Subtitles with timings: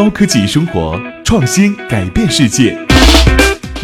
[0.00, 2.74] 高科技生活，创新改变世界。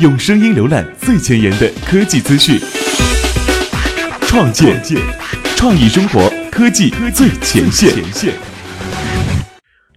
[0.01, 2.59] 用声音浏览最前沿的科技资讯，
[4.23, 4.83] 创建
[5.57, 7.93] 创意生活科技最前线。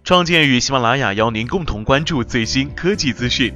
[0.04, 3.50] 创建与喜马拉雅邀您共同关注最新科技资讯。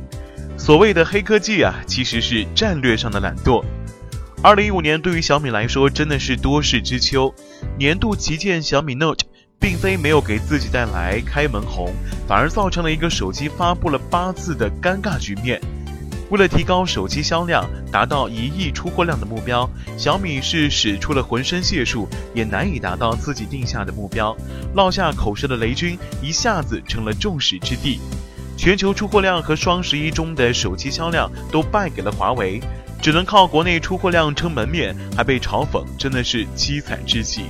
[0.57, 3.63] 所谓的黑科技啊，其实是战略上的懒惰。
[4.43, 7.35] 二零一五年对于小米来说真的是多事之秋，
[7.79, 9.27] 年度旗舰小米 Note。
[9.59, 11.93] 并非没有给自己带来开门红，
[12.27, 15.61] 反而造成了一个手机发布了八次的尴尬局面。
[16.31, 24.35] 为了提高手机销量，达到一亿出货量的目标，小米是使出了浑身解数，也难以达到自己定下的目标。
[24.75, 28.01] 落下口舌的雷军一下子成了众矢之的，
[28.57, 32.61] 全球出货量和双十一中的手机销量都败给了华为，
[33.01, 37.45] 只能靠国内出货量撑门面，还被嘲讽，真的是凄惨至极。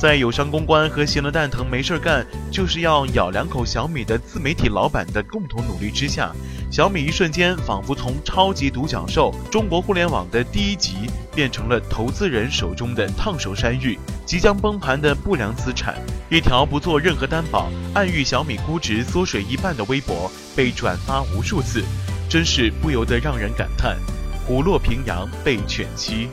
[0.00, 6.32] 在友商公关和闲得蛋疼没事干就是要咬两口小米的自媒体老板的共同努力之下，
[6.72, 10.94] 小米一瞬间仿佛从超级独角兽、中国互联网的第一级，
[11.34, 15.96] 变成了投资人手中的烫手山芋，即将崩盘的不良资产。
[16.30, 21.84] 一条不做任何担保、暗喻小米估值缩水一半的微博被转发无数次，
[22.26, 23.98] 真是不由得让人感叹：
[24.46, 26.30] 虎落平阳被犬欺。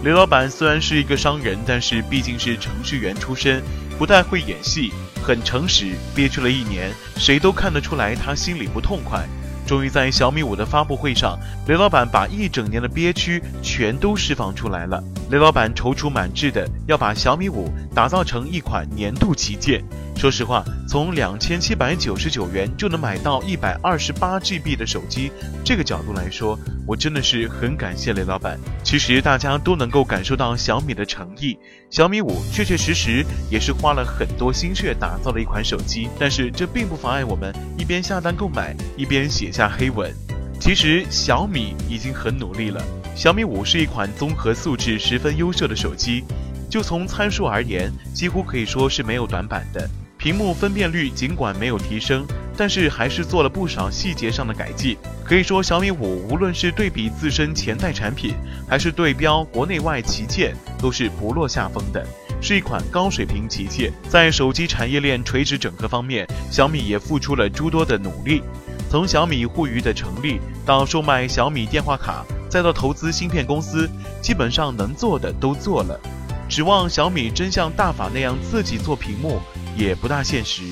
[0.00, 3.60] 刘老板虽然是一个商人，但是毕竟是程序员出身，
[3.98, 5.86] 不太会演戏，很诚实。
[6.14, 9.26] 憋屈了一年，谁都看得出来他心里不痛快。
[9.66, 15.02] 终于在小米五的发布会上，刘老板把一整年的憋屈全都释放出来了。
[15.28, 19.82] 刘老板踌躇满志的要把小米五打造成一款年度旗舰。
[20.18, 25.30] 说实话，从两千七百九十九元就能买到一百二十八 GB 的手机
[25.64, 28.58] 这个角度来说，我真的是很感谢雷老板。
[28.82, 31.56] 其实大家都能够感受到小米的诚意，
[31.88, 36.08] 小米五确确实实也是花了很多心血打造的一款手机。
[36.18, 40.12] 但是这并不妨碍我们一边下单购买，一边写下黑文。
[40.58, 42.82] 其实小米已经很努力了。
[43.14, 46.24] 小米五是一款综合素质十分优秀的手机，
[46.68, 49.88] 就从参数而言，几乎可以说是没有短板的。
[50.18, 54.96] 屏幕分辨率尽管没有提升，但是还是做了不少细节上的改进。
[55.24, 58.34] 可以说，小米五无论是对比自身前代产品，
[58.68, 62.04] 还是对标国内外旗舰，都是不落下风的，
[62.40, 63.92] 是一款高水平旗舰。
[64.08, 68.42] 在手机产业链垂直整合方面，小米也付出了诸多的努力。
[68.90, 73.88] 从小米互娱的成立，到售卖小米电话卡，再到投资芯片公司，
[74.20, 76.00] 基本上能做的都做了。
[76.48, 79.40] 指望小米真像大法那样自己做屏幕？
[79.76, 80.62] 也不大现实。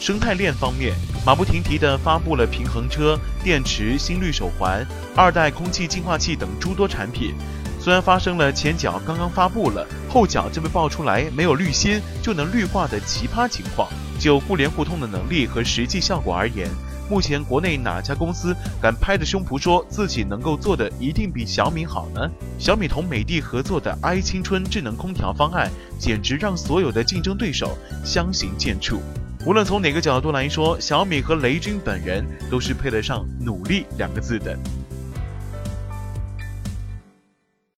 [0.00, 0.94] 生态链方面，
[1.26, 4.86] 马不停蹄地发布了平衡车、电池、心率手环、
[5.16, 7.34] 二代空气净化器等诸多产品。
[7.80, 16.70] 虽然发生了前脚刚刚发布了，后脚就被爆出来没有滤芯就能绿化的奇葩情况，就互联互通的能力和实际效果而言。
[17.08, 22.30] 目前国内哪家公司敢拍着胸脯说自己能够做的一定比小米好呢？
[22.58, 28.98] 小米同美的合作的 i 青春智能空调方案，简直让所有的竞争对手相形见绌。
[29.46, 34.58] 无论从哪个角度来说，小米和雷军本人都是配得上“努力”两个字的。